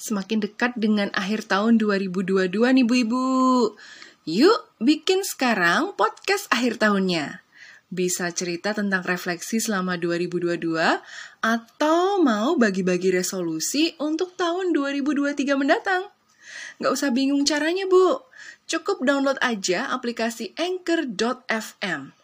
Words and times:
semakin 0.00 0.40
dekat 0.40 0.72
dengan 0.80 1.12
akhir 1.12 1.44
tahun 1.44 1.76
2022 1.76 2.48
nih 2.48 2.86
Bu 2.88 2.94
Ibu. 3.04 3.28
Yuk 4.24 4.60
bikin 4.80 5.20
sekarang 5.20 5.92
podcast 5.92 6.48
akhir 6.48 6.80
tahunnya. 6.80 7.44
Bisa 7.92 8.32
cerita 8.32 8.72
tentang 8.72 9.04
refleksi 9.04 9.60
selama 9.60 10.00
2022 10.00 10.56
atau 11.44 12.00
mau 12.22 12.56
bagi-bagi 12.56 13.12
resolusi 13.12 13.92
untuk 14.00 14.32
tahun 14.40 14.72
2023 14.72 15.36
mendatang. 15.60 16.08
Nggak 16.80 16.92
usah 16.96 17.10
bingung 17.12 17.44
caranya 17.44 17.84
Bu. 17.84 18.24
Cukup 18.64 19.04
download 19.04 19.36
aja 19.44 19.92
aplikasi 19.92 20.56
Anchor.fm. 20.56 22.14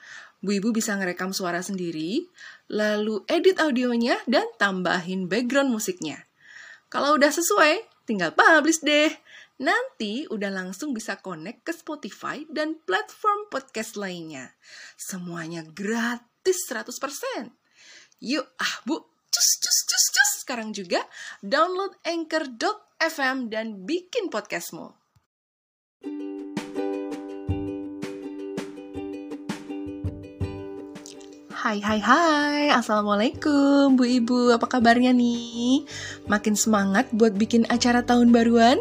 Bu 0.40 0.50
Ibu 0.62 0.70
bisa 0.72 0.94
ngerekam 0.94 1.34
suara 1.34 1.60
sendiri, 1.60 2.24
lalu 2.70 3.26
edit 3.26 3.58
audionya 3.58 4.22
dan 4.30 4.46
tambahin 4.56 5.26
background 5.26 5.74
musiknya. 5.74 6.24
Kalau 6.86 7.18
udah 7.18 7.30
sesuai, 7.34 8.06
tinggal 8.06 8.30
publish 8.30 8.82
deh. 8.86 9.10
Nanti 9.56 10.28
udah 10.28 10.52
langsung 10.52 10.92
bisa 10.92 11.16
connect 11.18 11.64
ke 11.64 11.72
Spotify 11.72 12.44
dan 12.52 12.76
platform 12.84 13.48
podcast 13.48 13.96
lainnya. 13.96 14.52
Semuanya 15.00 15.64
gratis 15.64 16.68
100%. 16.68 17.50
Yuk, 18.20 18.46
ah 18.60 18.74
bu, 18.84 19.00
cus 19.32 19.48
cus 19.60 19.78
cus 19.88 20.04
cus 20.12 20.30
sekarang 20.44 20.76
juga 20.76 21.00
download 21.40 21.96
anchor.fm 22.04 23.48
dan 23.48 23.82
bikin 23.88 24.28
podcastmu. 24.28 25.05
Hai 31.66 31.82
hai 31.82 31.98
hai, 31.98 32.70
Assalamualaikum 32.70 33.98
Bu 33.98 34.06
Ibu, 34.06 34.54
apa 34.54 34.70
kabarnya 34.70 35.10
nih? 35.10 35.82
Makin 36.30 36.54
semangat 36.54 37.10
buat 37.10 37.34
bikin 37.34 37.66
acara 37.66 38.06
tahun 38.06 38.30
baruan? 38.30 38.78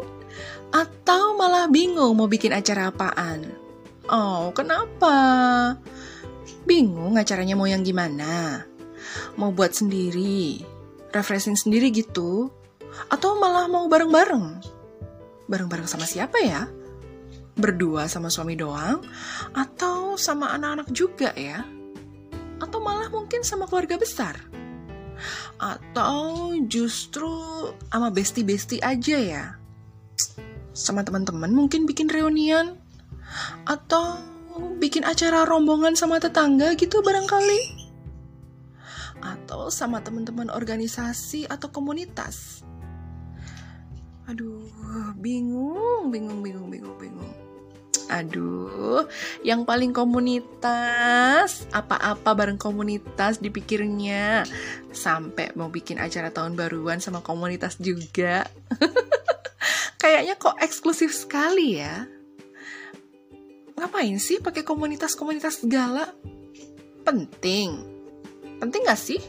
Atau 0.70 1.34
malah 1.34 1.66
bingung 1.66 2.14
mau 2.14 2.30
bikin 2.30 2.54
acara 2.54 2.94
apaan? 2.94 3.42
Oh, 4.06 4.54
kenapa? 4.54 5.18
Bingung 6.70 7.18
acaranya 7.18 7.58
mau 7.58 7.66
yang 7.66 7.82
gimana? 7.82 8.62
Mau 9.34 9.50
buat 9.50 9.74
sendiri? 9.74 10.62
Refreshing 11.10 11.58
sendiri 11.58 11.90
gitu? 11.90 12.54
Atau 13.10 13.34
malah 13.42 13.66
mau 13.66 13.90
bareng-bareng? 13.90 14.62
Bareng-bareng 15.50 15.90
sama 15.90 16.06
siapa 16.06 16.38
ya? 16.38 16.70
Berdua 17.58 18.06
sama 18.06 18.30
suami 18.30 18.54
doang? 18.54 19.02
Atau 19.58 20.22
sama 20.22 20.54
anak-anak 20.54 20.94
juga 20.94 21.34
ya? 21.34 21.66
Atau 22.60 22.80
malah 22.80 23.12
mungkin 23.12 23.44
sama 23.44 23.68
keluarga 23.68 24.00
besar? 24.00 24.38
Atau 25.60 26.52
justru 26.68 27.30
sama 27.88 28.12
besti-besti 28.12 28.84
aja 28.84 29.18
ya? 29.18 29.46
Sama 30.76 31.08
teman-teman 31.08 31.52
mungkin 31.56 31.88
bikin 31.88 32.12
reunian? 32.12 32.76
Atau 33.64 34.20
bikin 34.80 35.08
acara 35.08 35.48
rombongan 35.48 35.96
sama 35.96 36.20
tetangga 36.20 36.76
gitu 36.76 37.00
barangkali? 37.00 37.88
Atau 39.24 39.72
sama 39.72 40.04
teman-teman 40.04 40.52
organisasi 40.52 41.48
atau 41.48 41.72
komunitas? 41.72 42.62
Aduh 44.26 44.68
bingung 45.22 46.10
bingung 46.10 46.42
bingung 46.42 46.68
bingung 46.68 46.98
bingung 46.98 47.34
Aduh, 48.06 49.10
yang 49.42 49.66
paling 49.66 49.90
komunitas, 49.90 51.66
apa-apa 51.74 52.38
bareng 52.38 52.62
komunitas 52.62 53.42
dipikirnya. 53.42 54.46
Sampai 54.94 55.50
mau 55.58 55.74
bikin 55.74 55.98
acara 55.98 56.30
tahun 56.30 56.54
baruan 56.54 57.02
sama 57.02 57.26
komunitas 57.26 57.82
juga. 57.82 58.46
Kayaknya 60.02 60.38
kok 60.38 60.62
eksklusif 60.62 61.12
sekali 61.18 61.82
ya. 61.82 62.06
Ngapain 63.76 64.22
sih 64.22 64.38
pakai 64.40 64.62
komunitas-komunitas 64.62 65.66
segala? 65.66 66.14
Penting. 67.02 67.82
Penting 68.62 68.82
gak 68.86 69.02
sih? 69.02 69.20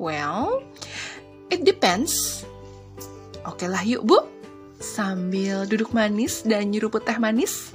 Well, 0.00 0.64
it 1.52 1.62
depends. 1.62 2.42
Oke 3.44 3.68
lah 3.68 3.84
yuk 3.84 4.08
bu 4.08 4.33
sambil 4.82 5.66
duduk 5.68 5.94
manis 5.94 6.42
dan 6.42 6.70
nyeruput 6.70 7.06
teh 7.06 7.18
manis. 7.18 7.74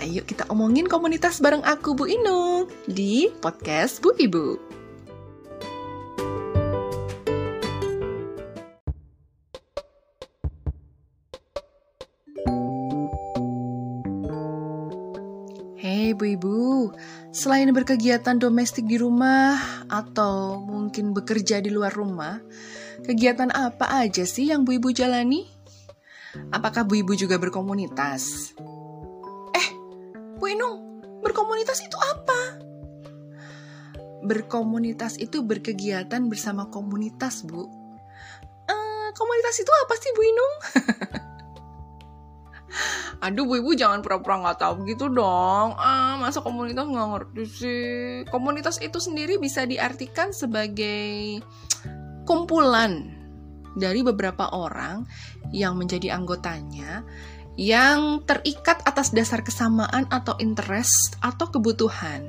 Ayo 0.00 0.24
kita 0.24 0.48
omongin 0.48 0.88
komunitas 0.88 1.40
bareng 1.40 1.64
aku 1.64 1.96
Bu 1.96 2.04
Inung 2.08 2.68
di 2.88 3.28
podcast 3.40 4.00
Bu 4.00 4.12
Ibu. 4.16 4.74
Hei 15.84 16.16
Bu 16.16 16.24
Ibu, 16.36 16.56
selain 17.28 17.68
berkegiatan 17.76 18.40
domestik 18.40 18.88
di 18.88 18.96
rumah 18.96 19.84
atau 19.92 20.64
mungkin 20.64 21.12
bekerja 21.12 21.60
di 21.60 21.68
luar 21.68 21.92
rumah, 21.92 22.40
kegiatan 23.04 23.52
apa 23.52 24.00
aja 24.00 24.24
sih 24.24 24.48
yang 24.48 24.64
Bu 24.64 24.80
Ibu 24.80 24.96
jalani? 24.96 25.63
Apakah 26.50 26.82
Bu 26.82 26.98
Ibu 26.98 27.14
juga 27.14 27.38
berkomunitas? 27.38 28.54
Eh, 29.54 29.68
Bu 30.38 30.44
Inung, 30.50 31.02
berkomunitas 31.22 31.78
itu 31.82 31.98
apa? 31.98 32.58
Berkomunitas 34.24 35.20
itu 35.20 35.44
berkegiatan 35.44 36.22
bersama 36.26 36.66
komunitas, 36.72 37.46
Bu. 37.46 37.68
Uh, 38.64 39.08
komunitas 39.14 39.56
itu 39.62 39.72
apa 39.84 39.94
sih, 40.00 40.10
Bu 40.16 40.22
Inung? 40.26 40.54
Aduh, 43.24 43.46
Bu 43.46 43.62
Ibu 43.62 43.78
jangan 43.78 44.02
pura-pura 44.02 44.42
nggak 44.42 44.58
tahu 44.58 44.82
gitu 44.90 45.06
dong. 45.06 45.78
Ah, 45.78 46.18
masa 46.18 46.42
komunitas 46.42 46.82
nggak 46.82 47.08
ngerti 47.14 47.44
sih? 47.46 47.86
Komunitas 48.34 48.82
itu 48.82 48.98
sendiri 48.98 49.38
bisa 49.38 49.62
diartikan 49.64 50.34
sebagai 50.34 51.38
kumpulan 52.26 53.13
dari 53.74 54.00
beberapa 54.06 54.50
orang 54.54 55.06
yang 55.50 55.78
menjadi 55.78 56.14
anggotanya 56.14 57.02
yang 57.54 58.26
terikat 58.26 58.82
atas 58.82 59.14
dasar 59.14 59.46
kesamaan 59.46 60.10
atau 60.10 60.34
interest 60.42 61.14
atau 61.22 61.46
kebutuhan 61.50 62.26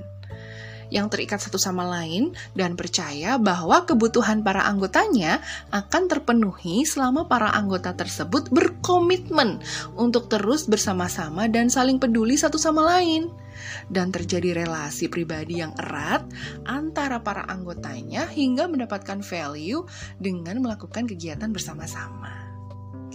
yang 0.89 1.09
terikat 1.09 1.41
satu 1.41 1.57
sama 1.57 1.85
lain 1.85 2.33
dan 2.53 2.73
percaya 2.73 3.37
bahwa 3.39 3.85
kebutuhan 3.85 4.41
para 4.41 4.65
anggotanya 4.65 5.41
akan 5.71 6.09
terpenuhi 6.09 6.83
selama 6.83 7.25
para 7.29 7.51
anggota 7.53 7.93
tersebut 7.95 8.49
berkomitmen 8.51 9.61
untuk 9.97 10.27
terus 10.27 10.65
bersama-sama 10.69 11.47
dan 11.49 11.71
saling 11.71 11.97
peduli 12.01 12.35
satu 12.35 12.59
sama 12.59 12.83
lain 12.85 13.29
dan 13.87 14.11
terjadi 14.11 14.65
relasi 14.65 15.07
pribadi 15.07 15.63
yang 15.63 15.71
erat 15.79 16.25
antara 16.67 17.21
para 17.23 17.47
anggotanya 17.47 18.27
hingga 18.27 18.67
mendapatkan 18.67 19.23
value 19.23 19.85
dengan 20.19 20.59
melakukan 20.59 21.07
kegiatan 21.07 21.49
bersama-sama. 21.49 22.45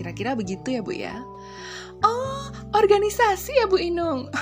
Kira-kira 0.01 0.33
begitu 0.33 0.73
ya 0.73 0.81
Bu 0.81 0.97
ya? 0.97 1.17
Oh, 2.01 2.40
organisasi 2.81 3.61
ya 3.61 3.69
Bu 3.69 3.77
Inung? 3.77 4.33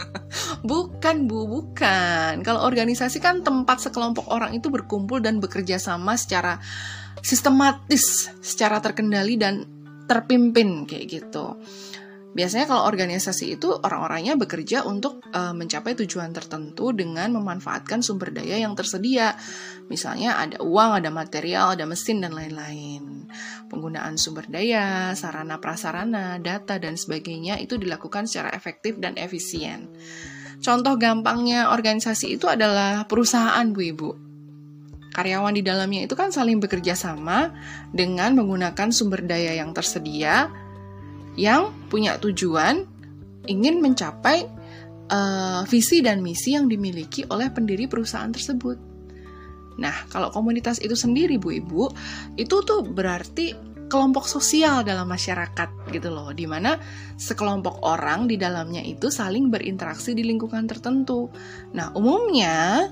bukan 0.70 1.24
Bu, 1.24 1.48
bukan. 1.48 2.44
Kalau 2.44 2.60
organisasi 2.68 3.18
kan 3.18 3.40
tempat 3.40 3.80
sekelompok 3.80 4.28
orang 4.28 4.52
itu 4.52 4.68
berkumpul 4.68 5.24
dan 5.24 5.40
bekerja 5.40 5.80
sama 5.80 6.20
secara 6.20 6.60
sistematis, 7.24 8.28
secara 8.44 8.78
terkendali 8.84 9.40
dan 9.40 9.64
terpimpin 10.04 10.84
kayak 10.84 11.04
gitu. 11.08 11.56
Biasanya 12.28 12.68
kalau 12.68 12.84
organisasi 12.84 13.56
itu 13.56 13.72
orang-orangnya 13.72 14.36
bekerja 14.36 14.84
untuk 14.84 15.24
uh, 15.32 15.56
mencapai 15.56 15.96
tujuan 16.04 16.30
tertentu 16.36 16.92
dengan 16.92 17.32
memanfaatkan 17.32 18.04
sumber 18.04 18.30
daya 18.30 18.60
yang 18.60 18.76
tersedia. 18.76 19.32
Misalnya 19.88 20.36
ada 20.36 20.60
uang, 20.60 21.00
ada 21.00 21.08
material, 21.08 21.72
ada 21.72 21.88
mesin 21.88 22.20
dan 22.20 22.36
lain-lain. 22.36 23.32
Penggunaan 23.72 24.20
sumber 24.20 24.44
daya, 24.44 25.16
sarana 25.16 25.56
prasarana, 25.56 26.36
data 26.36 26.76
dan 26.76 27.00
sebagainya 27.00 27.56
itu 27.64 27.80
dilakukan 27.80 28.28
secara 28.28 28.52
efektif 28.52 29.00
dan 29.00 29.16
efisien. 29.16 29.88
Contoh 30.60 31.00
gampangnya 31.00 31.72
organisasi 31.72 32.36
itu 32.36 32.44
adalah 32.44 33.08
perusahaan 33.08 33.64
Bu 33.72 33.80
Ibu. 33.80 34.10
Karyawan 35.16 35.56
di 35.56 35.64
dalamnya 35.64 36.06
itu 36.06 36.14
kan 36.14 36.30
saling 36.30 36.60
bekerja 36.62 36.94
sama 36.94 37.50
dengan 37.90 38.36
menggunakan 38.38 38.94
sumber 38.94 39.24
daya 39.26 39.56
yang 39.56 39.74
tersedia 39.74 40.67
yang 41.38 41.70
punya 41.86 42.18
tujuan 42.18 42.82
ingin 43.46 43.78
mencapai 43.78 44.44
uh, 45.08 45.62
visi 45.70 46.02
dan 46.02 46.18
misi 46.20 46.58
yang 46.58 46.66
dimiliki 46.66 47.22
oleh 47.30 47.48
pendiri 47.54 47.86
perusahaan 47.86 48.28
tersebut. 48.28 48.76
Nah, 49.78 49.94
kalau 50.10 50.34
komunitas 50.34 50.82
itu 50.82 50.98
sendiri, 50.98 51.38
Bu 51.38 51.54
Ibu, 51.54 51.82
itu 52.34 52.56
tuh 52.66 52.82
berarti 52.82 53.54
kelompok 53.88 54.28
sosial 54.28 54.84
dalam 54.84 55.08
masyarakat 55.08 55.94
gitu 55.94 56.10
loh, 56.12 56.34
di 56.34 56.44
mana 56.44 56.76
sekelompok 57.16 57.86
orang 57.86 58.28
di 58.28 58.36
dalamnya 58.36 58.84
itu 58.84 59.08
saling 59.08 59.48
berinteraksi 59.48 60.12
di 60.12 60.26
lingkungan 60.26 60.66
tertentu. 60.68 61.30
Nah, 61.72 61.94
umumnya 61.94 62.90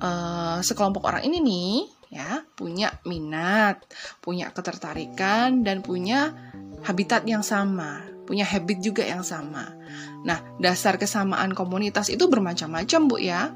uh, 0.00 0.58
sekelompok 0.64 1.06
orang 1.06 1.22
ini 1.28 1.38
nih 1.44 1.76
ya, 2.18 2.42
punya 2.56 2.90
minat, 3.06 3.84
punya 4.24 4.50
ketertarikan 4.50 5.62
dan 5.62 5.84
punya 5.84 6.34
habitat 6.82 7.24
yang 7.24 7.46
sama, 7.46 8.04
punya 8.26 8.42
habit 8.42 8.82
juga 8.82 9.06
yang 9.06 9.22
sama. 9.22 9.72
Nah, 10.26 10.42
dasar 10.58 10.98
kesamaan 10.98 11.54
komunitas 11.54 12.10
itu 12.10 12.26
bermacam-macam, 12.26 13.00
Bu 13.06 13.16
ya. 13.22 13.54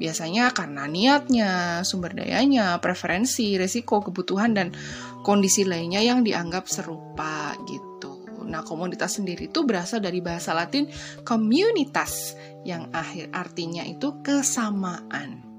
Biasanya 0.00 0.54
karena 0.56 0.88
niatnya, 0.88 1.50
sumber 1.84 2.16
dayanya, 2.16 2.80
preferensi, 2.80 3.60
resiko, 3.60 4.00
kebutuhan, 4.00 4.56
dan 4.56 4.72
kondisi 5.20 5.68
lainnya 5.68 6.00
yang 6.00 6.24
dianggap 6.24 6.70
serupa 6.70 7.52
gitu. 7.68 8.24
Nah, 8.48 8.64
komunitas 8.64 9.20
sendiri 9.20 9.52
itu 9.52 9.62
berasal 9.66 10.00
dari 10.00 10.24
bahasa 10.24 10.56
Latin 10.56 10.88
komunitas 11.26 12.38
yang 12.64 12.88
akhir 12.94 13.28
artinya 13.36 13.84
itu 13.84 14.24
kesamaan. 14.24 15.49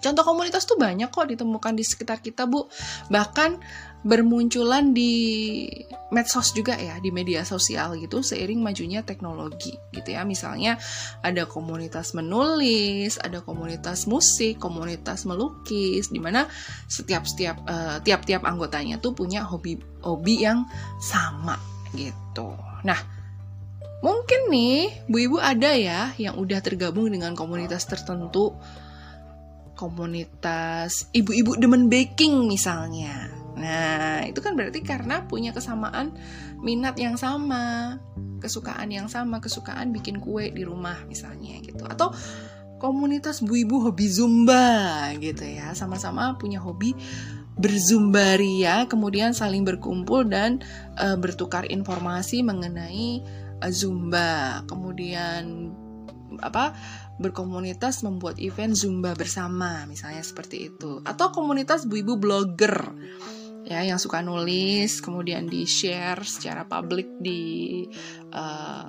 Contoh 0.00 0.24
komunitas 0.24 0.68
tuh 0.68 0.76
banyak 0.76 1.08
kok 1.08 1.26
ditemukan 1.28 1.72
di 1.76 1.84
sekitar 1.84 2.20
kita, 2.20 2.44
Bu. 2.44 2.68
Bahkan 3.08 3.58
bermunculan 4.06 4.94
di 4.94 5.66
medsos 6.14 6.54
juga 6.54 6.78
ya, 6.78 7.02
di 7.02 7.10
media 7.10 7.42
sosial 7.42 7.98
gitu 7.98 8.22
seiring 8.22 8.62
majunya 8.62 9.02
teknologi 9.02 9.74
gitu 9.90 10.14
ya. 10.14 10.22
Misalnya 10.22 10.78
ada 11.26 11.50
komunitas 11.50 12.14
menulis, 12.14 13.18
ada 13.18 13.42
komunitas 13.42 14.06
musik, 14.06 14.62
komunitas 14.62 15.26
melukis 15.26 16.06
di 16.14 16.22
mana 16.22 16.46
setiap-setiap 16.86 17.56
uh, 17.66 17.98
tiap-tiap 18.06 18.46
anggotanya 18.46 19.02
tuh 19.02 19.10
punya 19.10 19.42
hobi 19.42 19.82
hobi 20.06 20.46
yang 20.46 20.70
sama 21.02 21.58
gitu. 21.98 22.54
Nah, 22.86 23.00
mungkin 24.06 24.54
nih 24.54 25.02
Bu 25.10 25.18
Ibu 25.18 25.38
ada 25.42 25.74
ya 25.74 26.14
yang 26.14 26.38
udah 26.38 26.62
tergabung 26.62 27.10
dengan 27.10 27.34
komunitas 27.34 27.90
tertentu 27.90 28.54
komunitas 29.76 31.12
ibu-ibu 31.12 31.54
demen 31.60 31.92
baking 31.92 32.48
misalnya. 32.48 33.30
Nah, 33.56 34.20
itu 34.28 34.40
kan 34.44 34.52
berarti 34.52 34.84
karena 34.84 35.24
punya 35.24 35.52
kesamaan 35.52 36.12
minat 36.60 36.96
yang 37.00 37.16
sama, 37.16 37.96
kesukaan 38.40 38.92
yang 38.92 39.08
sama, 39.08 39.40
kesukaan 39.40 39.96
bikin 39.96 40.20
kue 40.20 40.52
di 40.52 40.64
rumah 40.64 41.04
misalnya 41.08 41.56
gitu. 41.64 41.88
Atau 41.88 42.12
komunitas 42.76 43.40
bu-ibu 43.40 43.88
hobi 43.88 44.06
zumba 44.12 45.08
gitu 45.16 45.44
ya, 45.44 45.72
sama-sama 45.72 46.36
punya 46.36 46.60
hobi 46.60 46.92
berzumbaria, 47.56 48.84
kemudian 48.84 49.32
saling 49.32 49.64
berkumpul 49.64 50.28
dan 50.28 50.60
uh, 51.00 51.16
bertukar 51.16 51.64
informasi 51.72 52.44
mengenai 52.44 53.24
uh, 53.64 53.72
zumba. 53.72 54.60
Kemudian 54.68 55.72
apa 56.42 56.74
berkomunitas 57.16 58.02
membuat 58.02 58.36
event 58.42 58.76
zumba 58.76 59.12
bersama 59.16 59.84
misalnya 59.88 60.22
seperti 60.22 60.72
itu. 60.72 61.00
Atau 61.02 61.32
komunitas 61.32 61.86
bu-ibu 61.88 62.18
blogger 62.18 62.92
ya 63.66 63.82
yang 63.82 63.98
suka 63.98 64.22
nulis 64.22 65.02
kemudian 65.02 65.50
di 65.50 65.66
share 65.66 66.22
secara 66.22 66.62
publik 66.70 67.10
di 67.18 67.82
uh, 68.30 68.86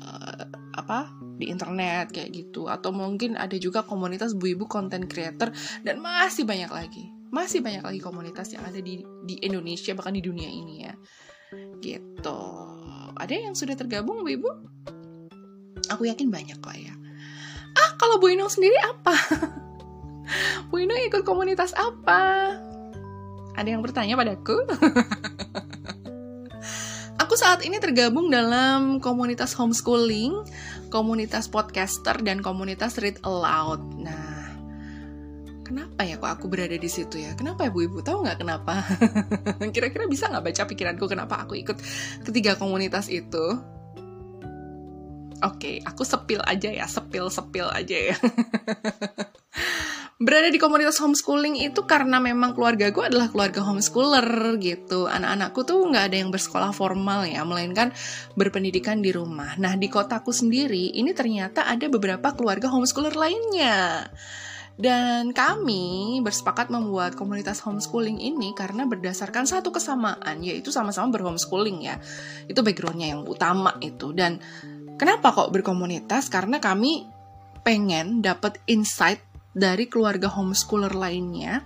uh, 0.00 0.44
apa 0.74 1.12
di 1.36 1.50
internet 1.50 2.14
kayak 2.14 2.30
gitu. 2.32 2.66
Atau 2.70 2.94
mungkin 2.94 3.36
ada 3.36 3.54
juga 3.60 3.84
komunitas 3.84 4.32
bu-ibu 4.36 4.68
content 4.68 5.04
creator 5.08 5.52
dan 5.82 6.00
masih 6.00 6.44
banyak 6.48 6.72
lagi 6.72 7.14
masih 7.34 7.66
banyak 7.66 7.82
lagi 7.82 7.98
komunitas 7.98 8.54
yang 8.54 8.62
ada 8.62 8.78
di 8.78 9.02
di 9.26 9.34
Indonesia 9.42 9.90
bahkan 9.98 10.14
di 10.14 10.22
dunia 10.22 10.46
ini 10.46 10.86
ya. 10.86 10.94
Gitu. 11.82 12.40
Ada 13.18 13.34
yang 13.34 13.58
sudah 13.58 13.74
tergabung 13.74 14.22
bu-ibu 14.22 14.46
aku 15.94 16.10
yakin 16.10 16.28
banyak 16.28 16.58
kok 16.58 16.74
ya 16.74 16.94
ah 17.74 17.90
kalau 17.98 18.22
Bu 18.22 18.30
Inung 18.30 18.50
sendiri 18.50 18.78
apa? 18.80 19.14
Bu 20.70 20.78
Inung 20.80 20.98
ikut 21.04 21.26
komunitas 21.26 21.74
apa? 21.74 22.54
Ada 23.54 23.68
yang 23.70 23.82
bertanya 23.82 24.18
padaku? 24.18 24.58
Aku 27.22 27.38
saat 27.38 27.62
ini 27.62 27.78
tergabung 27.78 28.26
dalam 28.28 28.98
komunitas 28.98 29.54
homeschooling, 29.54 30.34
komunitas 30.90 31.46
podcaster, 31.46 32.18
dan 32.20 32.42
komunitas 32.42 32.98
read 32.98 33.22
aloud. 33.22 33.80
Nah, 33.94 34.50
kenapa 35.62 36.02
ya 36.02 36.18
kok 36.18 36.42
aku 36.42 36.50
berada 36.50 36.74
di 36.74 36.90
situ 36.90 37.22
ya? 37.22 37.38
Kenapa 37.38 37.64
ya 37.64 37.70
Bu 37.70 37.86
Ibu? 37.86 38.02
Tahu 38.02 38.26
nggak 38.26 38.38
kenapa? 38.42 38.82
Kira-kira 39.74 40.10
bisa 40.10 40.26
nggak 40.26 40.42
baca 40.50 40.62
pikiranku 40.66 41.06
kenapa 41.06 41.46
aku 41.46 41.54
ikut 41.54 41.78
ketiga 42.26 42.58
komunitas 42.58 43.06
itu? 43.06 43.62
Oke, 45.44 45.60
okay, 45.60 45.76
aku 45.84 46.08
sepil 46.08 46.40
aja 46.48 46.72
ya, 46.72 46.88
sepil-sepil 46.88 47.68
aja 47.68 47.96
ya. 48.12 48.16
Berada 50.24 50.48
di 50.48 50.56
komunitas 50.56 50.96
homeschooling 51.04 51.60
itu 51.60 51.84
karena 51.84 52.16
memang 52.16 52.56
keluarga 52.56 52.88
gue 52.88 53.04
adalah 53.12 53.28
keluarga 53.28 53.60
homeschooler 53.60 54.56
gitu. 54.56 55.04
Anak-anakku 55.04 55.68
tuh 55.68 55.84
nggak 55.84 56.04
ada 56.08 56.16
yang 56.16 56.32
bersekolah 56.32 56.72
formal 56.72 57.28
ya, 57.28 57.44
melainkan 57.44 57.92
berpendidikan 58.32 59.04
di 59.04 59.12
rumah. 59.12 59.52
Nah, 59.60 59.76
di 59.76 59.92
kotaku 59.92 60.32
sendiri, 60.32 60.96
ini 60.96 61.12
ternyata 61.12 61.68
ada 61.68 61.92
beberapa 61.92 62.32
keluarga 62.32 62.72
homeschooler 62.72 63.12
lainnya. 63.12 64.08
Dan 64.74 65.30
kami 65.30 66.18
bersepakat 66.18 66.66
membuat 66.66 67.14
komunitas 67.14 67.62
homeschooling 67.62 68.18
ini 68.18 68.50
karena 68.58 68.90
berdasarkan 68.90 69.46
satu 69.46 69.70
kesamaan, 69.70 70.42
yaitu 70.42 70.74
sama-sama 70.74 71.14
berhomeschooling 71.14 71.86
ya. 71.86 72.02
Itu 72.50 72.66
backgroundnya 72.66 73.14
yang 73.14 73.22
utama 73.22 73.78
itu. 73.78 74.10
Dan 74.10 74.42
Kenapa 74.94 75.34
kok 75.34 75.50
berkomunitas? 75.50 76.30
Karena 76.30 76.62
kami 76.62 77.10
pengen 77.66 78.22
dapat 78.22 78.62
insight 78.70 79.18
dari 79.54 79.86
keluarga 79.90 80.30
homeschooler 80.30 80.94
lainnya 80.94 81.62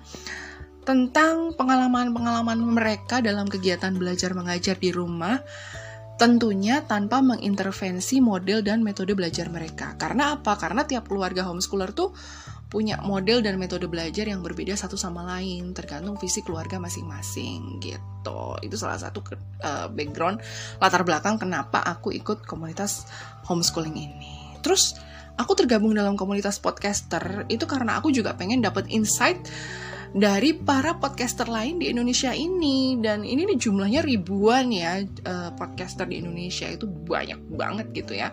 tentang 0.88 1.52
pengalaman-pengalaman 1.52 2.56
mereka 2.64 3.20
dalam 3.20 3.44
kegiatan 3.44 3.92
belajar 3.92 4.32
mengajar 4.32 4.80
di 4.80 4.88
rumah 4.88 5.36
tentunya 6.19 6.82
tanpa 6.82 7.22
mengintervensi 7.22 8.19
model 8.19 8.64
dan 8.64 8.82
metode 8.82 9.14
belajar 9.14 9.52
mereka. 9.52 9.94
Karena 10.00 10.34
apa? 10.34 10.58
Karena 10.58 10.82
tiap 10.88 11.06
keluarga 11.06 11.46
homeschooler 11.46 11.94
tuh 11.94 12.10
punya 12.69 13.00
model 13.00 13.41
dan 13.41 13.56
metode 13.56 13.88
belajar 13.88 14.29
yang 14.29 14.44
berbeda 14.44 14.76
satu 14.76 14.94
sama 15.00 15.25
lain 15.25 15.73
tergantung 15.73 16.20
visi 16.20 16.44
keluarga 16.44 16.76
masing-masing 16.76 17.81
gitu. 17.81 18.61
Itu 18.61 18.76
salah 18.76 19.00
satu 19.00 19.25
uh, 19.65 19.88
background 19.88 20.44
latar 20.76 21.03
belakang 21.03 21.41
kenapa 21.41 21.81
aku 21.81 22.12
ikut 22.12 22.44
komunitas 22.44 23.09
homeschooling 23.49 23.97
ini. 23.97 24.61
Terus 24.61 25.00
aku 25.41 25.56
tergabung 25.56 25.97
dalam 25.97 26.12
komunitas 26.12 26.61
podcaster 26.61 27.49
itu 27.49 27.65
karena 27.65 27.97
aku 27.97 28.12
juga 28.12 28.37
pengen 28.37 28.61
dapat 28.61 28.85
insight 28.93 29.49
dari 30.12 30.56
para 30.56 30.97
podcaster 31.00 31.49
lain 31.49 31.81
di 31.81 31.88
Indonesia 31.88 32.37
ini. 32.37 33.00
Dan 33.00 33.25
ini 33.25 33.49
nih 33.49 33.56
jumlahnya 33.56 34.04
ribuan 34.04 34.69
ya 34.69 35.00
uh, 35.25 35.57
podcaster 35.57 36.04
di 36.04 36.21
Indonesia. 36.21 36.69
Itu 36.69 36.85
banyak 36.85 37.49
banget 37.49 37.97
gitu 37.97 38.12
ya 38.12 38.28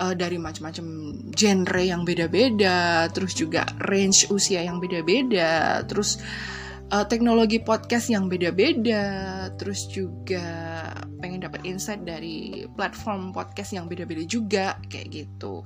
uh, 0.00 0.14
dari 0.14 0.38
macam-macam 0.40 0.86
genre 1.34 1.82
yang 1.82 2.02
beda-beda, 2.02 3.06
terus 3.10 3.34
juga 3.36 3.66
range 3.86 4.30
usia 4.30 4.64
yang 4.64 4.82
beda-beda, 4.82 5.82
terus 5.86 6.18
uh, 6.90 7.06
teknologi 7.06 7.62
podcast 7.62 8.10
yang 8.10 8.26
beda-beda, 8.26 9.48
terus 9.58 9.86
juga 9.88 10.46
pengen 11.22 11.40
dapat 11.40 11.64
insight 11.64 12.04
dari 12.04 12.68
platform 12.76 13.32
podcast 13.32 13.72
yang 13.72 13.88
beda-beda 13.88 14.22
juga 14.26 14.76
kayak 14.90 15.08
gitu. 15.10 15.64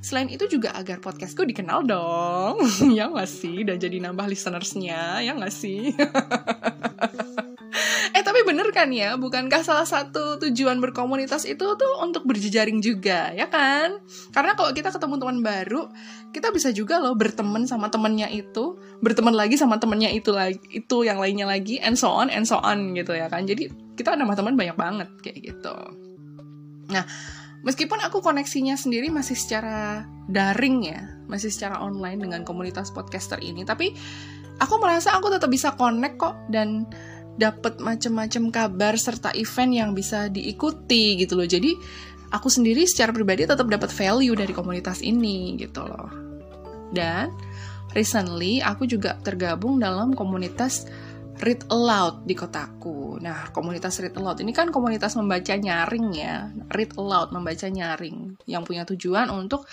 Selain 0.00 0.32
itu 0.32 0.48
juga 0.48 0.72
agar 0.72 0.96
podcastku 1.04 1.44
dikenal 1.44 1.84
dong, 1.84 2.64
ya 2.96 3.10
nggak 3.10 3.28
sih? 3.28 3.66
Dan 3.66 3.76
jadi 3.76 4.00
nambah 4.00 4.30
listenersnya, 4.30 5.20
ya 5.20 5.32
nggak 5.36 5.52
sih? 5.52 5.92
tapi 8.40 8.56
bener 8.56 8.72
kan 8.72 8.88
ya, 8.88 9.20
bukankah 9.20 9.60
salah 9.60 9.84
satu 9.84 10.40
tujuan 10.40 10.80
berkomunitas 10.80 11.44
itu 11.44 11.76
tuh 11.76 11.92
untuk 12.00 12.24
berjejaring 12.24 12.80
juga, 12.80 13.28
ya 13.36 13.52
kan? 13.52 14.00
Karena 14.32 14.56
kalau 14.56 14.72
kita 14.72 14.88
ketemu 14.88 15.20
teman 15.20 15.38
baru, 15.44 15.92
kita 16.32 16.48
bisa 16.48 16.72
juga 16.72 16.96
loh 17.04 17.12
berteman 17.12 17.68
sama 17.68 17.92
temennya 17.92 18.32
itu, 18.32 18.80
berteman 19.04 19.36
lagi 19.36 19.60
sama 19.60 19.76
temennya 19.76 20.08
itu 20.08 20.32
lagi, 20.32 20.56
itu 20.72 21.04
yang 21.04 21.20
lainnya 21.20 21.44
lagi, 21.44 21.84
and 21.84 22.00
so 22.00 22.08
on, 22.08 22.32
and 22.32 22.48
so 22.48 22.56
on 22.64 22.96
gitu 22.96 23.12
ya 23.12 23.28
kan. 23.28 23.44
Jadi 23.44 23.68
kita 23.92 24.16
nambah 24.16 24.40
teman 24.40 24.56
banyak 24.56 24.76
banget 24.80 25.08
kayak 25.20 25.52
gitu. 25.52 25.76
Nah, 26.88 27.04
meskipun 27.60 28.00
aku 28.00 28.24
koneksinya 28.24 28.72
sendiri 28.72 29.12
masih 29.12 29.36
secara 29.36 30.08
daring 30.32 30.88
ya, 30.88 31.12
masih 31.28 31.52
secara 31.52 31.76
online 31.76 32.24
dengan 32.24 32.40
komunitas 32.48 32.88
podcaster 32.88 33.36
ini, 33.44 33.68
tapi 33.68 33.92
aku 34.64 34.80
merasa 34.80 35.12
aku 35.12 35.28
tetap 35.28 35.52
bisa 35.52 35.76
connect 35.76 36.16
kok 36.16 36.40
dan 36.48 36.88
dapat 37.36 37.78
macam-macam 37.78 38.42
kabar 38.50 38.94
serta 38.98 39.30
event 39.36 39.72
yang 39.72 39.90
bisa 39.92 40.26
diikuti 40.32 41.18
gitu 41.20 41.38
loh. 41.38 41.46
Jadi 41.46 41.74
aku 42.30 42.48
sendiri 42.50 42.86
secara 42.86 43.10
pribadi 43.10 43.46
tetap 43.46 43.66
dapat 43.66 43.90
value 43.90 44.34
dari 44.34 44.50
komunitas 44.54 45.02
ini 45.02 45.58
gitu 45.58 45.82
loh. 45.86 46.10
Dan 46.90 47.30
recently 47.94 48.62
aku 48.62 48.86
juga 48.86 49.18
tergabung 49.22 49.78
dalam 49.78 50.14
komunitas 50.14 50.86
Read 51.40 51.64
Aloud 51.72 52.28
di 52.28 52.36
kotaku. 52.36 53.16
Nah, 53.16 53.48
komunitas 53.48 53.96
Read 54.04 54.12
Aloud 54.12 54.44
ini 54.44 54.52
kan 54.52 54.68
komunitas 54.68 55.16
membaca 55.16 55.56
nyaring 55.56 56.06
ya. 56.12 56.52
Read 56.68 56.92
Aloud, 57.00 57.32
membaca 57.32 57.64
nyaring. 57.64 58.36
Yang 58.44 58.62
punya 58.68 58.82
tujuan 58.84 59.32
untuk 59.32 59.64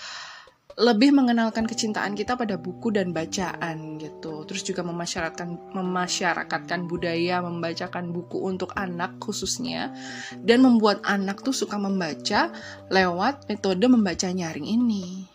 lebih 0.78 1.10
mengenalkan 1.10 1.66
kecintaan 1.66 2.14
kita 2.14 2.38
pada 2.38 2.54
buku 2.54 2.94
dan 2.94 3.10
bacaan 3.10 3.98
gitu. 3.98 4.46
Terus 4.46 4.62
juga 4.62 4.86
memasyarakatkan 4.86 5.74
memasyarakatkan 5.74 6.86
budaya 6.86 7.42
membacakan 7.42 8.14
buku 8.14 8.46
untuk 8.46 8.70
anak 8.78 9.18
khususnya 9.18 9.90
dan 10.38 10.62
membuat 10.62 11.02
anak 11.02 11.42
tuh 11.42 11.50
suka 11.50 11.82
membaca 11.82 12.54
lewat 12.94 13.50
metode 13.50 13.90
membaca 13.90 14.30
nyaring 14.30 14.70
ini. 14.70 15.26